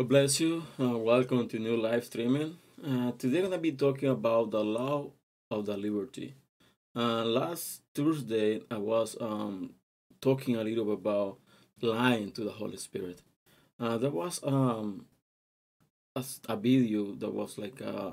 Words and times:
God 0.00 0.08
bless 0.08 0.40
you. 0.40 0.62
Uh, 0.80 0.96
welcome 0.96 1.46
to 1.46 1.58
new 1.58 1.76
live 1.76 2.06
streaming. 2.06 2.56
Uh, 2.82 3.12
today, 3.18 3.40
I'm 3.40 3.50
gonna 3.50 3.58
be 3.58 3.72
talking 3.72 4.08
about 4.08 4.50
the 4.50 4.64
law 4.64 5.10
of 5.50 5.66
the 5.66 5.76
liberty. 5.76 6.32
Uh, 6.96 7.22
last 7.22 7.82
Thursday, 7.94 8.62
I 8.70 8.78
was 8.78 9.14
um, 9.20 9.74
talking 10.22 10.56
a 10.56 10.64
little 10.64 10.86
bit 10.86 10.94
about 10.94 11.36
lying 11.82 12.32
to 12.32 12.44
the 12.44 12.50
Holy 12.50 12.78
Spirit. 12.78 13.20
Uh, 13.78 13.98
there 13.98 14.08
was 14.08 14.40
um, 14.42 15.04
a, 16.16 16.24
a 16.48 16.56
video 16.56 17.12
that 17.16 17.34
was 17.34 17.58
like 17.58 17.82
uh, 17.82 18.12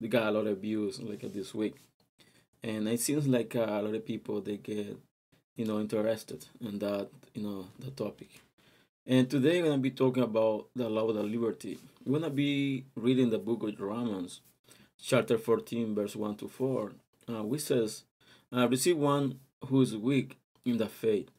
we 0.00 0.06
got 0.06 0.28
a 0.28 0.30
lot 0.30 0.46
of 0.46 0.58
views 0.58 1.02
like 1.02 1.24
uh, 1.24 1.28
this 1.34 1.52
week, 1.52 1.74
and 2.62 2.86
it 2.86 3.00
seems 3.00 3.26
like 3.26 3.56
uh, 3.56 3.66
a 3.68 3.82
lot 3.82 3.94
of 3.96 4.06
people 4.06 4.40
they 4.40 4.58
get 4.58 4.96
you 5.56 5.64
know 5.64 5.80
interested 5.80 6.46
in 6.60 6.78
that 6.78 7.08
you 7.34 7.42
know 7.42 7.66
the 7.80 7.90
topic. 7.90 8.28
And 9.10 9.30
today 9.30 9.62
we're 9.62 9.70
gonna 9.70 9.80
be 9.80 9.90
talking 9.90 10.22
about 10.22 10.66
the 10.76 10.86
law 10.90 11.08
of 11.08 11.14
the 11.14 11.22
liberty. 11.22 11.78
We're 12.04 12.18
gonna 12.18 12.28
be 12.28 12.84
reading 12.94 13.30
the 13.30 13.38
book 13.38 13.62
of 13.62 13.80
Romans, 13.80 14.42
chapter 15.02 15.38
14, 15.38 15.94
verse 15.94 16.14
1 16.14 16.36
to 16.36 16.46
4, 16.46 16.92
uh, 17.26 17.42
which 17.42 17.62
says, 17.62 18.04
uh, 18.54 18.68
Receive 18.68 18.98
one 18.98 19.40
who 19.64 19.80
is 19.80 19.96
weak 19.96 20.36
in 20.66 20.76
the 20.76 20.90
faith, 20.90 21.30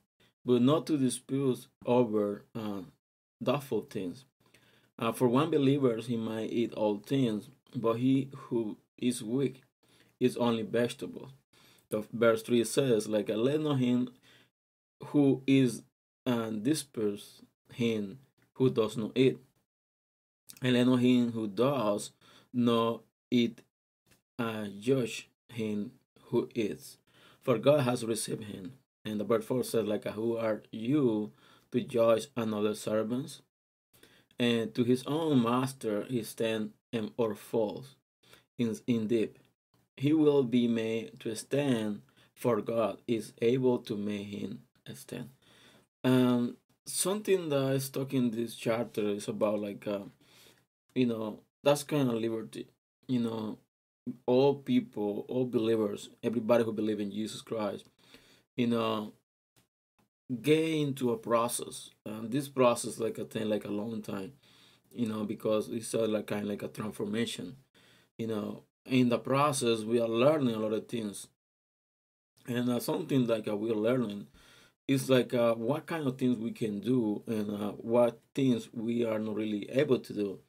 but 0.44 0.64
not 0.64 0.88
to 0.88 0.98
dispute 0.98 1.68
over 1.86 2.42
uh, 2.56 2.82
doubtful 3.44 3.82
things. 3.82 4.26
Uh, 4.98 5.12
for 5.12 5.28
one 5.28 5.52
believer, 5.52 5.98
he 5.98 6.18
might 6.18 6.52
eat 6.52 6.74
all 6.74 6.98
things, 6.98 7.50
but 7.76 7.98
he 8.00 8.32
who 8.36 8.78
is 8.98 9.24
weak 9.24 9.62
is 10.20 10.36
only 10.38 10.64
vegetables. 10.64 11.34
The 11.92 12.04
verse 12.12 12.42
3 12.42 12.64
says, 12.64 13.08
like, 13.08 13.30
a 13.30 13.36
let 13.36 13.62
not 13.62 13.78
him 13.78 14.10
who 15.10 15.44
is 15.46 15.84
uh, 16.26 16.50
dispersed 16.50 17.44
him 17.74 18.20
who 18.54 18.70
does 18.70 18.98
not 18.98 19.12
eat, 19.16 19.38
and 20.62 20.74
let 20.74 20.88
not 20.88 20.98
him 20.98 21.32
who 21.32 21.48
does 21.48 22.12
not 22.54 23.02
eat 23.32 23.62
uh, 24.38 24.68
judge 24.80 25.30
him 25.50 25.92
who 26.26 26.50
eats. 26.56 26.98
For 27.42 27.58
God 27.58 27.82
has 27.82 28.06
received 28.06 28.46
him. 28.46 28.74
And 29.06 29.20
the 29.20 29.24
verse 29.24 29.46
4 29.46 29.64
says, 29.64 29.86
like, 29.86 30.06
who 30.06 30.38
are 30.38 30.62
you 30.72 31.32
to 31.72 31.82
judge 31.82 32.28
another 32.36 32.76
servants? 32.76 33.42
And 34.38 34.74
to 34.76 34.84
his 34.84 35.04
own 35.06 35.44
master 35.44 36.06
he 36.10 36.24
stand 36.24 36.72
and 36.94 37.12
or 37.18 37.36
falls. 37.36 37.96
In, 38.58 39.08
deep. 39.08 39.40
he 39.96 40.12
will 40.12 40.44
be 40.44 40.68
made 40.68 41.18
to 41.22 41.34
stand, 41.34 42.02
for 42.34 42.62
God 42.62 42.98
is 43.08 43.32
able 43.42 43.78
to 43.80 43.96
make 43.96 44.28
him 44.28 44.64
stand. 44.94 45.30
Um, 46.04 46.58
something 46.90 47.50
that 47.50 47.74
is 47.74 47.86
stuck 47.86 48.14
in 48.14 48.32
this 48.32 48.56
chapter 48.56 49.02
is 49.10 49.28
about 49.28 49.60
like, 49.60 49.86
uh, 49.88 50.00
you 50.96 51.06
know, 51.06 51.40
that's 51.64 51.84
kind 51.84 52.10
of 52.10 52.16
liberty. 52.16 52.68
You 53.08 53.20
know, 53.20 53.58
all 54.26 54.56
people, 54.56 55.26
all 55.28 55.46
believers, 55.46 56.10
everybody 56.24 56.64
who 56.64 56.74
believe 56.74 57.00
in 57.00 57.12
Jesus 57.12 57.42
Christ, 57.42 57.86
you 58.56 58.68
know, 58.68 59.14
get 60.42 60.60
into 60.60 61.12
a 61.12 61.18
process. 61.18 61.92
And 62.06 62.32
this 62.32 62.48
process 62.48 63.00
like 63.00 63.18
a 63.18 63.26
thing 63.26 63.50
like 63.50 63.66
a 63.66 63.70
long 63.70 64.02
time, 64.02 64.34
you 64.92 65.08
know, 65.08 65.24
because 65.24 65.70
it's 65.70 65.94
uh, 65.94 66.08
like 66.08 66.28
kind 66.28 66.44
of 66.44 66.50
like 66.50 66.64
a 66.64 66.68
transformation. 66.68 67.58
You 68.18 68.28
know, 68.28 68.64
in 68.86 69.10
the 69.10 69.20
process 69.20 69.82
we 69.82 70.00
are 70.00 70.08
learning 70.08 70.56
a 70.56 70.60
lot 70.60 70.74
of 70.74 70.88
things, 70.88 71.28
and 72.48 72.70
uh, 72.70 72.80
something 72.80 73.28
like 73.28 73.48
uh, 73.48 73.56
we 73.56 73.72
are 73.72 73.76
learning 73.76 74.28
is 74.90 75.08
like 75.08 75.36
uh, 75.36 75.54
what 75.54 75.86
kind 75.86 76.08
of 76.08 76.18
things 76.18 76.36
we 76.40 76.52
can 76.52 76.80
do 76.80 77.22
and 77.28 77.52
uh, 77.52 77.72
what 77.74 78.20
things 78.34 78.70
we 78.74 79.06
are 79.06 79.20
not 79.20 79.36
really 79.36 79.70
able 79.70 80.00
to 80.00 80.14
do. 80.14 80.40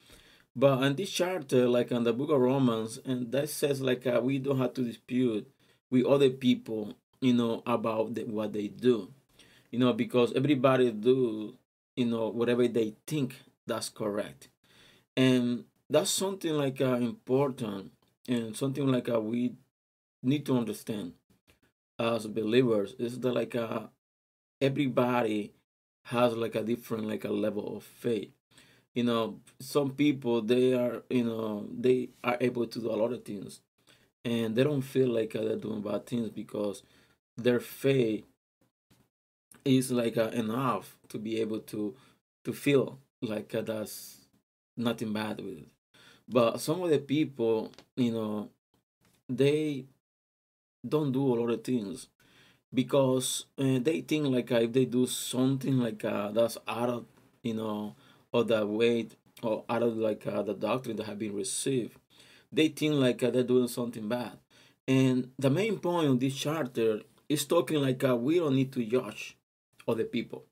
But 0.57 0.83
in 0.83 0.97
this 0.97 1.11
chapter, 1.11 1.69
like 1.69 1.93
in 1.93 2.05
the 2.05 2.15
book 2.15 2.31
of 2.31 2.41
Romans, 2.41 2.99
and 3.05 3.31
that 3.33 3.51
says 3.51 3.83
like 3.83 4.07
uh, 4.07 4.21
we 4.25 4.39
don't 4.39 4.57
have 4.59 4.73
to 4.75 4.83
dispute 4.83 5.47
with 5.91 6.07
other 6.07 6.31
people, 6.31 6.95
you 7.21 7.35
know, 7.35 7.63
about 7.67 8.15
the, 8.15 8.25
what 8.25 8.55
they 8.55 8.69
do, 8.69 9.13
you 9.71 9.79
know, 9.79 9.93
because 9.93 10.33
everybody 10.33 10.91
do, 10.91 11.57
you 11.95 12.07
know, 12.07 12.31
whatever 12.31 12.67
they 12.67 12.95
think 13.07 13.37
that's 13.67 13.91
correct, 13.91 14.49
and 15.19 15.65
that's 15.91 16.11
something 16.11 16.55
like 16.55 16.81
uh, 16.81 16.95
important 16.95 17.93
and 18.27 18.57
something 18.57 18.87
like 18.87 19.11
uh, 19.11 19.21
we 19.21 19.53
need 20.23 20.47
to 20.47 20.57
understand 20.57 21.13
as 21.99 22.27
believers 22.27 22.95
is 22.99 23.21
that 23.21 23.33
like 23.33 23.55
uh, 23.55 23.81
everybody 24.61 25.53
has 26.07 26.35
like 26.35 26.55
a 26.55 26.63
different 26.63 27.07
like 27.09 27.25
a 27.25 27.31
level 27.33 27.77
of 27.77 27.85
faith. 27.85 28.31
You 28.95 29.05
know 29.05 29.41
some 29.61 29.93
people 29.93 30.43
they 30.43 30.75
are 30.75 31.03
you 31.11 31.25
know 31.25 31.69
they 31.79 32.11
are 32.25 32.37
able 32.41 32.67
to 32.67 32.81
do 32.81 32.91
a 32.91 32.97
lot 33.03 33.13
of 33.13 33.25
things 33.25 33.61
and 34.25 34.57
they 34.57 34.65
don't 34.65 34.83
feel 34.83 35.09
like 35.09 35.37
uh, 35.37 35.43
they're 35.45 35.57
doing 35.57 35.83
bad 35.83 36.07
things 36.07 36.31
because 36.31 36.83
their 37.37 37.61
faith 37.61 38.25
is 39.65 39.91
like 39.91 40.17
uh, 40.17 40.31
enough 40.33 40.97
to 41.09 41.19
be 41.19 41.41
able 41.41 41.61
to 41.61 41.95
to 42.45 42.53
feel 42.53 42.99
like 43.23 43.55
uh, 43.55 43.61
that's 43.63 44.27
nothing 44.77 45.13
bad 45.13 45.39
with 45.41 45.59
it. 45.59 45.69
But 46.29 46.61
some 46.61 46.83
of 46.83 46.91
the 46.91 46.99
people 46.99 47.73
you 47.97 48.13
know 48.13 48.51
they 49.29 49.87
don't 50.87 51.13
do 51.13 51.23
a 51.35 51.37
lot 51.41 51.51
of 51.51 51.65
things 51.65 52.09
because 52.73 53.47
uh, 53.59 53.79
they 53.81 54.01
think 54.01 54.27
like 54.27 54.53
uh, 54.53 54.57
if 54.57 54.73
they 54.73 54.85
do 54.85 55.07
something 55.07 55.79
like 55.79 56.05
uh, 56.05 56.31
that's 56.31 56.59
out 56.69 56.89
of 56.89 57.05
you 57.43 57.55
know 57.55 57.95
or 58.33 58.45
the 58.45 58.65
way 58.67 59.09
or 59.43 59.65
out 59.69 59.83
of 59.83 59.97
like 59.97 60.27
uh, 60.27 60.43
the 60.43 60.55
doctrine 60.55 60.97
that 60.97 61.07
have 61.07 61.19
been 61.19 61.35
received 61.35 61.97
they 62.53 62.69
think 62.69 62.95
like 62.95 63.19
they're 63.21 63.43
doing 63.43 63.69
something 63.69 64.09
bad. 64.09 64.33
And 64.89 65.31
the 65.39 65.51
main 65.51 65.79
point 65.79 66.09
of 66.09 66.19
this 66.21 66.35
charter 66.35 67.03
is 67.29 67.45
talking 67.45 67.81
like 67.81 68.03
we 68.03 68.39
don't 68.39 68.57
need 68.57 68.73
to 68.73 68.85
judge 68.85 69.37
other 69.87 70.05
people 70.05 70.45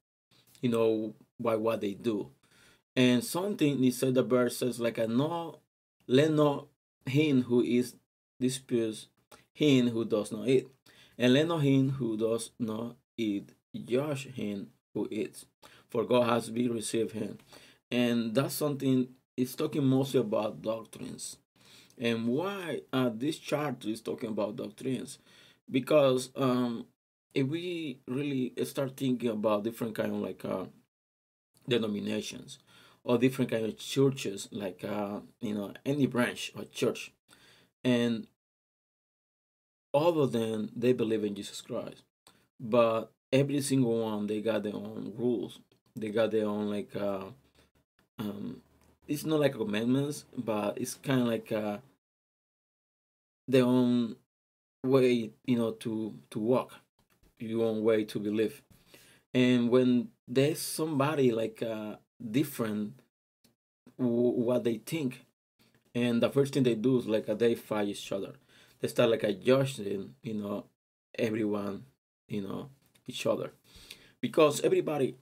you 0.61 0.71
know 0.71 1.15
by 1.41 1.57
what 1.57 1.81
they 1.81 1.95
do. 1.95 2.31
And 2.97 3.23
something 3.23 3.79
he 3.79 3.91
said 3.91 4.15
the 4.15 4.23
verse 4.23 4.57
says 4.59 4.81
like 4.81 4.99
no 5.09 5.59
let 6.07 6.33
not 6.33 6.67
him 7.07 7.43
who 7.43 7.63
is 7.63 7.95
disputes 8.41 9.09
him 9.53 9.89
who 9.89 10.05
does 10.05 10.31
not 10.33 10.49
eat 10.49 10.69
not 11.47 11.59
him 11.63 11.91
who 11.91 12.17
does 12.17 12.51
not 12.59 12.97
eat 13.17 13.51
judge 13.85 14.33
him 14.33 14.71
who 14.95 15.09
eats, 15.11 15.45
for 15.91 16.05
God 16.05 16.29
has 16.29 16.51
been 16.51 16.73
received 16.73 17.13
him. 17.13 17.39
And 17.91 18.35
that's 18.35 18.55
something 18.55 19.09
it's 19.37 19.55
talking 19.55 19.85
mostly 19.85 20.21
about 20.21 20.63
doctrines. 20.63 21.37
And 21.99 22.29
why 22.29 22.83
this 23.15 23.39
chapter 23.39 23.89
is 23.89 24.01
talking 24.01 24.31
about 24.31 24.57
doctrines? 24.57 25.19
Because 25.71 26.31
um, 26.37 26.87
if 27.35 27.47
we 27.47 28.01
really 28.07 28.53
start 28.65 28.97
thinking 28.97 29.31
about 29.31 29.65
different 29.65 29.95
kind 29.95 30.13
of 30.13 30.21
like 30.21 30.45
uh, 30.45 30.67
denominations 31.69 32.59
or 33.05 33.19
different 33.19 33.51
kind 33.51 33.65
of 33.65 33.79
churches, 33.79 34.49
like 34.53 34.85
uh, 34.85 35.21
you 35.41 35.55
know 35.55 35.73
any 35.85 36.07
branch 36.07 36.53
or 36.57 36.65
church, 36.65 37.13
and 37.85 38.27
all 39.99 40.27
than 40.27 40.71
they 40.77 40.93
believe 40.93 41.25
in 41.25 41.35
Jesus 41.35 41.61
Christ, 41.61 42.03
but 42.61 43.11
every 43.33 43.61
single 43.61 44.03
one 44.03 44.27
they 44.27 44.41
got 44.41 44.63
their 44.63 44.75
own 44.75 45.13
rules. 45.17 45.61
They 45.97 46.11
got 46.11 46.31
their 46.31 46.47
own 46.47 46.71
like 46.71 46.95
uh, 46.95 47.25
um, 48.19 48.63
it's 49.07 49.25
not 49.25 49.41
like 49.41 49.55
commandments, 49.55 50.25
but 50.37 50.79
it's 50.79 50.95
kind 50.95 51.23
of 51.23 51.27
like 51.29 51.51
uh, 51.53 51.79
their 53.47 53.65
own 53.65 54.17
way, 54.85 55.31
you 55.45 55.59
know, 55.59 55.73
to 55.73 56.15
to 56.31 56.39
walk, 56.39 56.73
your 57.39 57.67
own 57.67 57.83
way 57.83 58.05
to 58.05 58.19
believe. 58.21 58.63
And 59.35 59.71
when 59.71 60.09
there's 60.27 60.61
somebody 60.61 61.33
like 61.33 61.63
uh, 61.63 61.97
different, 62.31 62.95
w- 63.99 64.43
what 64.47 64.65
they 64.65 64.79
think, 64.79 65.25
and 65.95 66.23
the 66.23 66.31
first 66.31 66.55
thing 66.55 66.63
they 66.63 66.75
do 66.75 66.99
is 66.99 67.07
like 67.07 67.29
uh, 67.29 67.35
they 67.35 67.55
fight 67.55 67.89
each 67.89 68.13
other. 68.13 68.35
They 68.81 68.89
start 68.89 69.11
like 69.11 69.25
a 69.25 69.33
judging, 69.33 70.15
you 70.23 70.35
know, 70.35 70.67
everyone, 71.19 71.85
you 72.29 72.43
know, 72.43 72.71
each 73.07 73.27
other, 73.27 73.53
because 74.21 74.61
everybody 74.63 75.17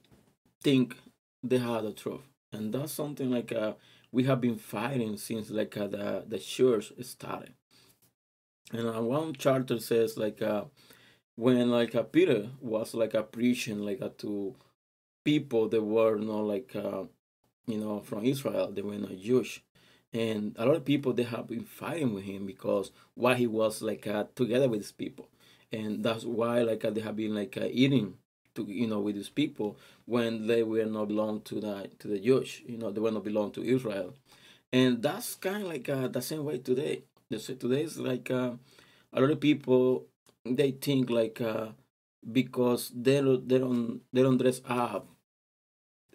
think 0.63 0.97
they 1.43 1.59
have 1.59 1.85
the 1.85 1.93
truth, 1.93 2.23
and 2.53 2.73
that's 2.73 2.93
something 2.93 3.31
like 3.31 3.53
uh, 3.53 3.75
we 4.13 4.25
have 4.25 4.41
been 4.41 4.57
fighting 4.59 5.17
since 5.17 5.51
like 5.51 5.77
uh, 5.77 5.87
the 5.87 6.25
the 6.29 6.39
church 6.39 6.93
started. 7.03 7.55
And 8.73 8.89
uh, 8.89 9.03
one 9.03 9.33
charter 9.35 9.79
says 9.79 10.17
like 10.17 10.43
uh, 10.43 10.65
when 11.37 11.71
like 11.71 11.95
uh, 11.95 12.03
Peter 12.05 12.51
was 12.61 12.95
like 12.95 13.15
a 13.15 13.23
preaching 13.23 13.81
like 13.81 14.03
uh, 14.03 14.11
to 14.19 14.57
people 15.25 15.69
that 15.69 15.83
were 15.83 16.17
not 16.19 16.45
like 16.47 16.75
uh, 16.77 17.05
you 17.67 17.79
know 17.79 18.01
from 18.01 18.25
Israel, 18.25 18.73
they 18.73 18.83
were 18.83 18.99
not 18.99 19.19
Jewish, 19.19 19.63
and 20.13 20.55
a 20.59 20.67
lot 20.67 20.77
of 20.77 20.85
people 20.85 21.13
they 21.13 21.25
have 21.25 21.47
been 21.49 21.65
fighting 21.65 22.15
with 22.15 22.25
him 22.25 22.47
because 22.47 22.91
why 23.15 23.35
he 23.35 23.47
was 23.47 23.83
like 23.83 24.07
uh, 24.07 24.25
together 24.35 24.69
with 24.69 24.81
his 24.81 24.93
people, 24.93 25.29
and 25.73 26.03
that's 26.05 26.25
why 26.25 26.63
like 26.63 26.85
uh, 26.85 26.91
they 26.91 27.01
have 27.01 27.17
been 27.17 27.35
like 27.35 27.57
uh, 27.57 27.69
eating 27.71 28.15
to 28.55 28.65
you 28.65 28.87
know 28.87 29.01
with 29.01 29.17
these 29.17 29.29
people 29.29 29.77
when 30.07 30.47
they 30.47 30.63
were 30.63 30.85
not 30.87 31.09
belong 31.09 31.41
to 31.43 31.61
the 31.61 31.91
to 31.99 32.09
the 32.09 32.19
Jewish, 32.19 32.63
you 32.67 32.79
know, 32.79 32.91
they 32.91 33.01
were 33.01 33.11
not 33.11 33.25
belong 33.25 33.51
to 33.53 33.63
Israel, 33.65 34.15
and 34.73 35.03
that's 35.03 35.35
kind 35.37 35.63
of 35.63 35.69
like 35.69 35.89
uh, 35.89 36.09
the 36.09 36.23
same 36.23 36.45
way 36.45 36.59
today. 36.59 37.03
Today 37.31 37.83
is 37.83 37.99
like 37.99 38.31
uh, 38.31 38.53
a 39.13 39.21
lot 39.21 39.31
of 39.31 39.41
people 39.41 40.07
they 40.45 40.71
think 40.73 41.11
like 41.11 41.41
uh, 41.41 41.69
because 42.33 42.93
they 42.95 43.21
don't 43.21 43.49
they 43.49 43.59
don't 43.59 44.01
they 44.13 44.23
don't 44.23 44.39
dress 44.39 44.61
up 44.67 45.09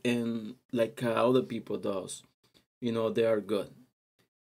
and 0.04 0.56
like 0.72 1.02
uh, 1.04 1.12
other 1.12 1.42
people 1.42 1.78
does, 1.78 2.24
you 2.82 2.92
know, 2.92 3.10
they 3.10 3.26
are 3.26 3.42
good 3.42 3.72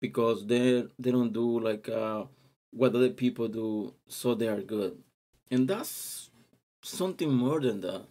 because 0.02 0.46
they 0.46 0.84
they 0.98 1.12
don't 1.12 1.32
do 1.32 1.60
like 1.60 1.88
uh, 1.88 2.24
what 2.72 2.94
other 2.96 3.10
people 3.10 3.48
do, 3.48 3.94
so 4.08 4.34
they 4.34 4.48
are 4.48 4.60
good, 4.62 4.98
and 5.50 5.68
that's 5.68 6.30
something 6.82 7.32
more 7.32 7.60
than 7.60 7.80
that, 7.80 8.02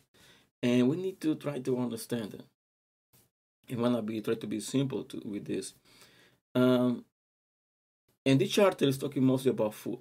and 0.64 0.90
we 0.90 0.96
need 0.98 1.20
to 1.22 1.36
try 1.36 1.60
to 1.60 1.78
understand 1.80 2.34
it. 2.36 2.46
And 3.70 3.80
wanna 3.82 4.02
be 4.02 4.22
try 4.22 4.36
to 4.36 4.48
be 4.48 4.60
simple 4.60 5.04
to, 5.06 5.22
with 5.26 5.46
this. 5.46 5.74
Um, 6.56 7.06
and 8.26 8.40
this 8.40 8.52
charter 8.52 8.86
is 8.86 8.98
talking 8.98 9.24
mostly 9.24 9.52
about 9.52 9.74
food. 9.74 10.00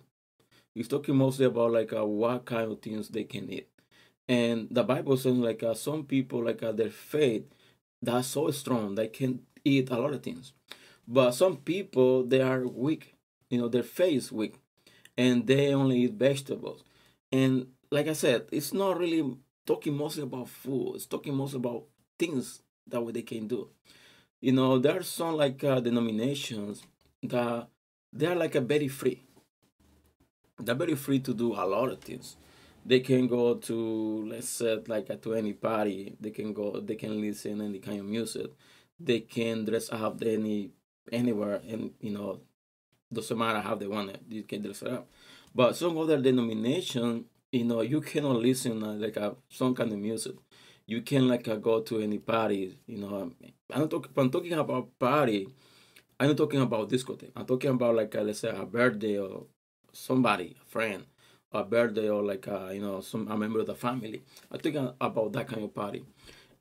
It's 0.75 0.89
talking 0.89 1.17
mostly 1.17 1.47
about 1.47 1.73
like 1.73 1.93
uh, 1.93 2.07
what 2.07 2.45
kind 2.47 2.73
of 2.73 2.83
things 2.83 3.09
they 3.09 3.25
can 3.25 3.51
eat. 3.51 3.69
And 4.29 4.69
the 4.71 4.85
Bible 4.85 5.17
says 5.17 5.37
like 5.37 5.63
uh, 5.63 5.75
some 5.75 6.05
people 6.05 6.45
like 6.45 6.63
uh, 6.63 6.73
their 6.73 6.91
faith 6.91 7.45
that's 8.03 8.29
so 8.29 8.51
strong 8.53 8.95
they 8.95 9.09
can 9.09 9.41
eat 9.65 9.91
a 9.91 9.99
lot 9.99 10.15
of 10.15 10.23
things. 10.23 10.53
But 11.11 11.33
some 11.33 11.57
people 11.57 12.25
they 12.25 12.41
are 12.41 12.67
weak. 12.69 13.17
You 13.51 13.59
know, 13.59 13.69
their 13.69 13.83
faith 13.83 14.17
is 14.17 14.33
weak, 14.33 14.55
and 15.19 15.45
they 15.47 15.75
only 15.75 16.05
eat 16.05 16.15
vegetables. 16.15 16.85
And 17.33 17.67
like 17.91 18.07
I 18.07 18.13
said, 18.13 18.47
it's 18.53 18.73
not 18.73 18.97
really 18.97 19.37
talking 19.67 19.97
mostly 19.97 20.23
about 20.23 20.49
food. 20.49 20.95
It's 20.95 21.07
talking 21.07 21.35
mostly 21.35 21.59
about 21.59 21.87
things 22.17 22.63
that 22.87 23.01
way 23.05 23.11
they 23.13 23.23
can 23.23 23.49
do. 23.49 23.71
You 24.41 24.53
know, 24.53 24.79
there 24.79 24.99
are 24.99 25.03
some 25.03 25.37
like 25.37 25.65
uh, 25.65 25.81
denominations 25.81 26.85
that 27.25 27.69
they 28.13 28.27
are 28.27 28.37
like 28.37 28.55
a 28.55 28.61
very 28.61 28.89
free. 28.89 29.25
They're 30.61 30.77
very 30.77 30.95
free 30.95 31.19
to 31.21 31.35
do 31.35 31.55
a 31.55 31.67
lot 31.67 31.89
of 31.91 32.01
things. 32.01 32.37
They 32.87 33.01
can 33.01 33.27
go 33.27 33.55
to 33.57 34.27
let's 34.29 34.49
say 34.49 34.79
like 34.87 35.11
a, 35.11 35.17
to 35.17 35.35
any 35.35 35.55
party. 35.55 36.17
They 36.21 36.31
can 36.31 36.53
go. 36.53 36.81
They 36.81 36.95
can 36.95 37.21
listen 37.21 37.61
any 37.61 37.81
kind 37.81 37.99
of 38.01 38.07
music. 38.07 38.53
They 38.99 39.21
can 39.21 39.65
dress 39.65 39.91
up 39.91 40.23
any 40.23 40.71
anywhere, 41.13 41.61
and 41.69 41.93
you 42.01 42.13
know, 42.13 42.41
doesn't 43.13 43.39
matter 43.39 43.61
how 43.61 43.75
they 43.75 43.87
want 43.87 44.11
it. 44.11 44.21
You 44.29 44.43
can 44.45 44.63
dress 44.63 44.83
it 44.83 44.89
up. 44.89 45.09
But 45.55 45.77
some 45.77 45.99
other 45.99 46.21
denomination 46.21 47.25
you 47.53 47.65
know 47.65 47.81
you 47.81 48.01
cannot 48.01 48.37
listen 48.37 48.83
uh, 48.83 48.93
like 48.93 49.17
a 49.17 49.35
some 49.49 49.75
kind 49.75 49.93
of 49.93 49.99
music 49.99 50.35
you 50.87 51.03
can 51.03 51.29
like 51.29 51.49
uh, 51.49 51.57
go 51.57 51.81
to 51.81 52.01
any 52.01 52.19
party 52.19 52.77
you 52.87 52.99
know 52.99 53.33
i'm 53.73 53.81
not 53.81 53.91
talking 53.91 54.13
i'm 54.17 54.31
talking 54.31 54.53
about 54.53 54.89
party 54.99 55.49
i'm 56.19 56.29
not 56.29 56.37
talking 56.37 56.61
about 56.61 56.89
discotheque 56.89 57.33
i'm 57.37 57.47
talking 57.47 57.71
about 57.71 57.95
like 57.97 58.15
uh, 58.15 58.23
let's 58.23 58.41
say 58.41 58.51
a 58.51 58.65
birthday 58.65 59.19
or 59.19 59.45
somebody 59.93 60.55
a 60.61 60.65
friend 60.71 61.05
a 61.53 61.65
birthday 61.65 62.09
or 62.09 62.23
like 62.23 62.47
uh, 62.47 62.69
you 62.73 62.81
know 62.81 63.01
some 63.01 63.27
a 63.29 63.37
member 63.37 63.59
of 63.61 63.67
the 63.67 63.75
family 63.75 64.23
i'm 64.53 64.61
talking 64.61 64.91
about 65.01 65.33
that 65.33 65.49
kind 65.49 65.65
of 65.65 65.75
party 65.75 66.05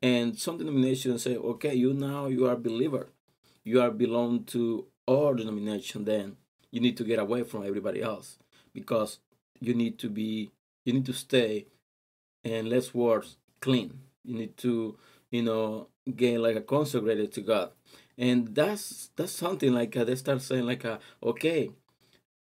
and 0.02 0.40
some 0.40 0.58
denominations 0.58 1.22
say 1.24 1.36
okay 1.36 1.76
you 1.76 1.94
now 1.94 2.26
you 2.26 2.48
are 2.48 2.54
a 2.54 2.58
believer 2.58 3.10
you 3.70 3.82
are 3.82 3.92
belong 3.92 4.44
to 4.46 4.62
our 5.08 5.34
denomination 5.36 6.06
then 6.06 6.36
you 6.72 6.80
need 6.86 6.98
to 6.98 7.04
get 7.04 7.20
away 7.20 7.44
from 7.44 7.66
everybody 7.66 8.02
else 8.02 8.38
because 8.74 9.20
you 9.60 9.74
need 9.74 9.98
to 10.00 10.10
be 10.10 10.52
you 10.86 10.94
need 10.94 11.06
to 11.06 11.14
stay 11.14 11.66
and 12.44 12.70
less 12.70 12.94
words 12.94 13.38
clean. 13.60 14.00
You 14.24 14.36
need 14.36 14.58
to 14.58 14.98
you 15.32 15.44
know 15.44 15.88
get 16.16 16.40
like 16.40 16.56
a 16.56 16.62
consecrated 16.62 17.32
to 17.34 17.42
god. 17.42 17.72
And 18.18 18.54
that's 18.56 19.12
that's 19.16 19.32
something 19.32 19.74
like 19.74 19.96
uh, 19.96 20.04
they 20.04 20.16
start 20.16 20.42
saying 20.42 20.66
like 20.66 20.86
uh, 20.86 20.98
okay 21.24 21.70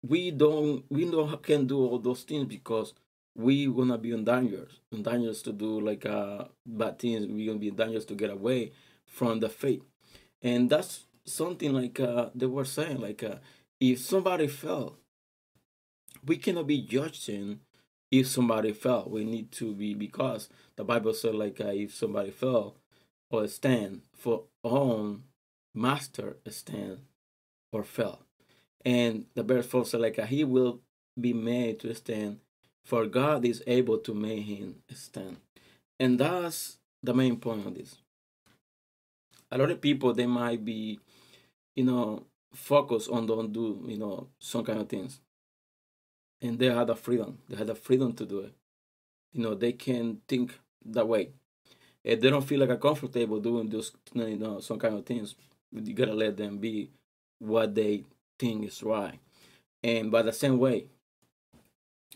we 0.01 0.31
don't 0.31 0.83
we 0.89 1.09
don't 1.09 1.41
can 1.43 1.67
do 1.67 1.77
all 1.85 1.99
those 1.99 2.23
things 2.23 2.45
because 2.45 2.93
we 3.35 3.67
gonna 3.67 3.97
be 3.97 4.11
in 4.11 4.23
dangers 4.23 5.41
to 5.43 5.51
do 5.53 5.79
like 5.79 6.05
uh 6.05 6.45
bad 6.65 6.99
things. 6.99 7.27
We 7.27 7.45
gonna 7.45 7.59
be 7.59 7.69
in 7.69 7.75
dangers 7.75 8.05
to 8.05 8.15
get 8.15 8.29
away 8.29 8.71
from 9.05 9.39
the 9.39 9.49
faith. 9.49 9.83
And 10.41 10.69
that's 10.69 11.05
something 11.29 11.73
like 11.73 11.99
uh 11.99 12.29
they 12.35 12.45
were 12.45 12.65
saying 12.65 12.99
like 12.99 13.23
uh 13.23 13.35
if 13.79 13.99
somebody 13.99 14.47
fell 14.47 14.97
we 16.25 16.37
cannot 16.37 16.67
be 16.67 16.81
judging 16.81 17.59
if 18.11 18.27
somebody 18.27 18.73
fell, 18.73 19.07
we 19.07 19.23
need 19.23 19.51
to 19.53 19.73
be 19.73 19.93
because 19.93 20.49
the 20.75 20.83
Bible 20.83 21.13
said 21.13 21.35
like 21.35 21.61
uh, 21.61 21.67
if 21.67 21.93
somebody 21.93 22.31
fell 22.31 22.75
or 23.29 23.47
stand 23.47 24.01
for 24.15 24.43
own 24.63 25.23
master 25.75 26.37
stand 26.47 26.99
or 27.71 27.83
fell, 27.83 28.21
and 28.83 29.25
the 29.35 29.43
verse 29.43 29.67
four 29.67 29.85
said 29.85 30.01
like 30.01 30.17
uh, 30.17 30.25
he 30.25 30.43
will 30.43 30.79
be 31.19 31.33
made 31.33 31.79
to 31.81 31.93
stand, 31.93 32.39
for 32.83 33.05
God 33.05 33.45
is 33.45 33.61
able 33.67 33.99
to 33.99 34.13
make 34.13 34.45
him 34.45 34.77
stand, 34.91 35.37
and 35.99 36.19
that's 36.19 36.77
the 37.03 37.13
main 37.13 37.37
point 37.37 37.67
of 37.67 37.75
this. 37.75 37.97
A 39.51 39.57
lot 39.57 39.71
of 39.71 39.81
people 39.81 40.13
they 40.13 40.25
might 40.25 40.65
be, 40.65 40.99
you 41.79 41.85
know, 41.85 42.25
focus 42.53 43.07
on 43.07 43.25
don't 43.25 43.53
do 43.53 43.65
you 43.87 43.97
know 43.97 44.27
some 44.39 44.65
kind 44.65 44.79
of 44.79 44.89
things 44.89 45.21
and 46.41 46.57
they 46.59 46.67
had 46.67 46.87
the 46.87 46.95
freedom. 46.95 47.39
They 47.49 47.57
had 47.57 47.67
the 47.67 47.75
freedom 47.75 48.13
to 48.13 48.25
do 48.25 48.39
it. 48.39 48.53
You 49.33 49.43
know, 49.43 49.55
they 49.55 49.73
can 49.73 50.21
think 50.27 50.57
that 50.85 51.07
way. 51.07 51.29
If 52.03 52.21
they 52.21 52.29
don't 52.29 52.45
feel 52.45 52.59
like 52.59 52.69
a 52.69 52.77
comfortable 52.77 53.39
doing 53.39 53.69
those, 53.69 53.91
you 54.13 54.37
know, 54.37 54.59
some 54.59 54.79
kind 54.79 54.95
of 54.95 55.05
things, 55.05 55.35
you 55.71 55.93
gotta 55.93 56.13
let 56.13 56.37
them 56.37 56.57
be 56.57 56.91
what 57.39 57.75
they 57.75 58.05
think 58.37 58.65
is 58.65 58.81
right. 58.81 59.19
And 59.83 60.11
by 60.11 60.21
the 60.21 60.33
same 60.33 60.57
way, 60.57 60.87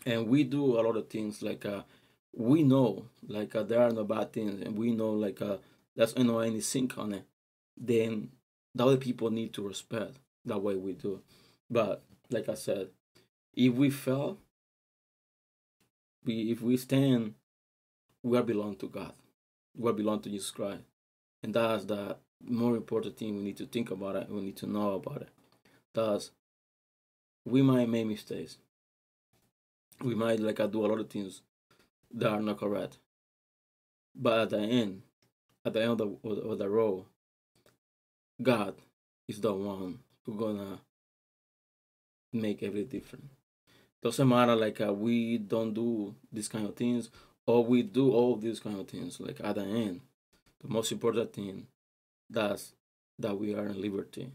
and 0.06 0.28
we 0.28 0.44
do 0.44 0.78
a 0.78 0.82
lot 0.82 0.96
of 0.96 1.08
things 1.08 1.42
like 1.42 1.64
uh, 1.64 1.82
we 2.34 2.62
know 2.62 3.06
like 3.28 3.54
uh, 3.54 3.62
there 3.62 3.80
are 3.80 3.90
no 3.90 4.04
bad 4.04 4.32
things, 4.32 4.60
and 4.60 4.76
we 4.76 4.92
know 4.92 5.12
like 5.12 5.40
uh, 5.40 5.58
there's 5.94 6.14
you 6.16 6.24
know 6.24 6.40
any 6.40 6.60
sink 6.60 6.98
on 6.98 7.14
it. 7.14 7.24
Then 7.76 8.30
the 8.74 8.86
other 8.86 8.96
people 8.96 9.30
need 9.30 9.52
to 9.54 9.66
respect 9.66 10.16
the 10.44 10.58
way 10.58 10.74
we 10.76 10.92
do. 10.92 11.20
But 11.70 12.02
like 12.30 12.48
I 12.48 12.54
said, 12.54 12.88
if 13.54 13.74
we 13.74 13.90
fell, 13.90 14.38
we 16.24 16.50
if 16.50 16.60
we 16.60 16.76
stand, 16.76 17.34
we 18.22 18.36
are 18.38 18.42
belong 18.42 18.76
to 18.76 18.88
God. 18.88 19.12
We 19.76 19.90
are 19.90 19.94
belong 19.94 20.20
to 20.22 20.30
Jesus 20.30 20.50
Christ. 20.50 20.82
And 21.42 21.54
that's 21.54 21.84
the 21.84 22.16
more 22.42 22.76
important 22.76 23.16
thing 23.16 23.36
we 23.36 23.42
need 23.42 23.56
to 23.58 23.66
think 23.66 23.90
about 23.90 24.16
it, 24.16 24.30
we 24.30 24.40
need 24.40 24.56
to 24.56 24.66
know 24.66 24.92
about 24.92 25.22
it. 25.22 25.28
Thus, 25.92 26.30
we 27.44 27.62
might 27.62 27.88
make 27.88 28.06
mistakes. 28.06 28.58
We 30.02 30.14
might 30.14 30.40
like 30.40 30.60
I 30.60 30.66
do 30.66 30.84
a 30.84 30.88
lot 30.88 31.00
of 31.00 31.08
things 31.08 31.42
that 32.12 32.30
are 32.30 32.40
not 32.40 32.58
correct. 32.58 32.98
But 34.14 34.40
at 34.40 34.50
the 34.50 34.58
end, 34.58 35.02
at 35.64 35.72
the 35.72 35.82
end 35.82 36.00
of 36.00 36.18
the, 36.22 36.30
of 36.30 36.58
the 36.58 36.68
road, 36.68 37.04
God 38.42 38.74
is 39.28 39.40
the 39.40 39.52
one 39.52 40.00
who 40.24 40.36
gonna 40.36 40.80
make 42.32 42.62
every 42.62 42.84
difference. 42.84 43.32
Doesn't 44.02 44.28
matter 44.28 44.54
like 44.54 44.80
uh, 44.80 44.92
we 44.92 45.38
don't 45.38 45.72
do 45.72 46.14
these 46.32 46.48
kind 46.48 46.66
of 46.66 46.76
things 46.76 47.10
or 47.46 47.64
we 47.64 47.82
do 47.82 48.12
all 48.12 48.36
these 48.36 48.60
kind 48.60 48.78
of 48.80 48.88
things 48.88 49.20
like 49.20 49.40
at 49.42 49.54
the 49.54 49.62
end 49.62 50.00
the 50.60 50.68
most 50.68 50.92
important 50.92 51.32
thing 51.32 51.66
that's 52.28 52.74
that 53.18 53.38
we 53.38 53.54
are 53.54 53.66
in 53.66 53.80
liberty 53.80 54.30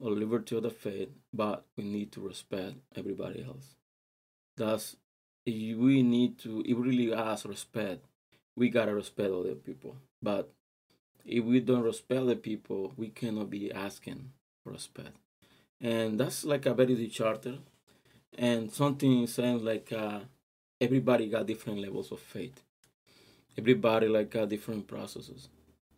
or 0.00 0.10
liberty 0.10 0.56
of 0.56 0.62
the 0.62 0.70
faith 0.70 1.10
but 1.32 1.64
we 1.76 1.84
need 1.84 2.10
to 2.12 2.20
respect 2.20 2.74
everybody 2.96 3.44
else. 3.44 3.76
That's 4.56 4.96
we 5.46 6.02
need 6.02 6.38
to 6.40 6.62
it 6.66 6.76
really 6.76 7.14
has 7.14 7.44
respect 7.44 8.04
we 8.56 8.68
gotta 8.68 8.94
respect 8.94 9.30
other 9.30 9.54
people. 9.54 9.96
But 10.22 10.50
if 11.24 11.44
we 11.44 11.60
don't 11.60 11.82
respect 11.82 12.26
the 12.26 12.36
people 12.36 12.92
we 12.96 13.08
cannot 13.08 13.50
be 13.50 13.72
asking 13.72 14.30
for 14.62 14.72
respect. 14.72 15.16
And 15.80 16.18
that's 16.18 16.44
like 16.44 16.66
a 16.66 16.74
very 16.74 16.94
deep 16.94 17.12
charter. 17.12 17.58
And 18.38 18.72
something 18.72 19.26
saying 19.26 19.64
like 19.64 19.92
uh, 19.92 20.20
everybody 20.80 21.28
got 21.28 21.46
different 21.46 21.80
levels 21.80 22.12
of 22.12 22.20
faith. 22.20 22.62
Everybody 23.58 24.08
like 24.08 24.30
got 24.30 24.48
different 24.48 24.86
processes. 24.86 25.48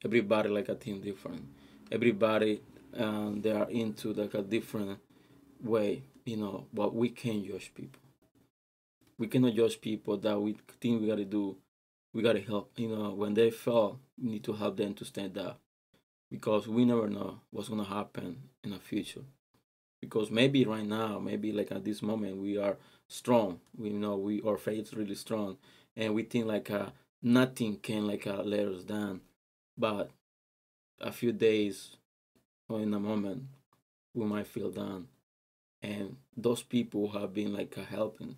Everybody 0.04 0.48
like 0.48 0.68
a 0.68 0.74
thing 0.74 1.00
different. 1.00 1.46
Everybody 1.92 2.60
um, 2.96 3.40
they 3.42 3.52
are 3.52 3.70
into 3.70 4.12
like 4.12 4.34
a 4.34 4.42
different 4.42 4.98
way 5.62 6.02
you 6.24 6.36
know 6.36 6.66
but 6.72 6.94
we 6.94 7.08
can't 7.10 7.46
judge 7.46 7.72
people. 7.74 8.00
We 9.18 9.28
cannot 9.28 9.54
judge 9.54 9.80
people 9.80 10.16
that 10.18 10.40
we 10.40 10.56
think 10.80 11.00
we 11.00 11.06
gotta 11.06 11.24
do 11.24 11.56
we 12.14 12.22
gotta 12.22 12.40
help 12.40 12.72
you 12.76 12.88
know 12.88 13.10
when 13.10 13.34
they 13.34 13.50
fall 13.50 14.00
we 14.22 14.30
need 14.30 14.44
to 14.44 14.54
help 14.54 14.76
them 14.76 14.94
to 14.94 15.04
stand 15.04 15.36
up 15.36 15.60
because 16.30 16.66
we 16.66 16.84
never 16.84 17.08
know 17.08 17.40
what's 17.50 17.68
gonna 17.68 17.84
happen 17.84 18.48
in 18.62 18.70
the 18.70 18.78
future 18.78 19.24
because 20.00 20.30
maybe 20.30 20.64
right 20.64 20.86
now 20.86 21.18
maybe 21.18 21.52
like 21.52 21.70
at 21.70 21.84
this 21.84 22.00
moment 22.00 22.38
we 22.38 22.56
are 22.56 22.76
strong 23.08 23.60
we 23.76 23.90
know 23.90 24.16
we 24.16 24.40
our 24.42 24.56
faith 24.56 24.86
is 24.86 24.94
really 24.94 25.14
strong 25.14 25.58
and 25.96 26.14
we 26.14 26.22
think 26.22 26.46
like 26.46 26.70
uh, 26.70 26.86
nothing 27.22 27.76
can 27.76 28.06
like 28.06 28.26
uh, 28.26 28.42
let 28.42 28.66
us 28.66 28.84
down. 28.84 29.20
But 29.76 30.10
a 31.00 31.12
few 31.12 31.32
days 31.32 31.96
or 32.68 32.80
in 32.80 32.94
a 32.94 33.00
moment, 33.00 33.44
we 34.14 34.24
might 34.24 34.46
feel 34.46 34.70
down. 34.70 35.08
And 35.82 36.16
those 36.36 36.62
people 36.62 37.10
have 37.10 37.34
been 37.34 37.52
like 37.52 37.76
uh, 37.76 37.82
helping 37.82 38.36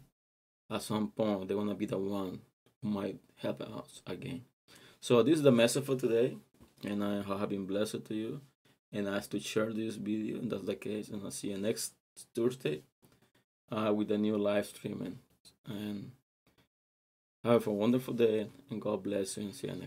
at 0.70 0.82
some 0.82 1.08
point, 1.08 1.46
they're 1.46 1.56
gonna 1.56 1.74
be 1.74 1.86
the 1.86 1.98
one 1.98 2.40
might 2.86 3.18
help 3.36 3.60
us 3.60 4.02
again. 4.06 4.42
So 5.00 5.22
this 5.22 5.36
is 5.36 5.42
the 5.42 5.52
message 5.52 5.84
for 5.84 5.96
today, 5.96 6.36
and 6.84 7.04
I 7.04 7.22
have 7.22 7.48
been 7.48 7.66
blessed 7.66 8.04
to 8.06 8.14
you. 8.14 8.40
And 8.92 9.08
I 9.08 9.16
ask 9.16 9.30
to 9.30 9.40
share 9.40 9.72
this 9.72 9.96
video, 9.96 10.38
and 10.38 10.50
that's 10.50 10.62
the 10.62 10.76
case. 10.76 11.08
And 11.08 11.22
I'll 11.22 11.30
see 11.30 11.50
you 11.50 11.58
next 11.58 11.92
Thursday 12.34 12.82
uh, 13.70 13.92
with 13.92 14.10
a 14.10 14.16
new 14.16 14.38
live 14.38 14.66
streaming. 14.66 15.18
And 15.66 16.12
have 17.44 17.66
a 17.66 17.72
wonderful 17.72 18.14
day, 18.14 18.48
and 18.70 18.80
God 18.80 19.02
bless 19.02 19.36
you, 19.36 19.42
and 19.42 19.54
see 19.54 19.66
you 19.66 19.74
next. 19.74 19.84